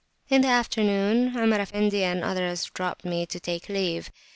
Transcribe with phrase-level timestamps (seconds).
[0.29, 4.09] In the afternoon, Omar Effendi and others dropped in to take leave.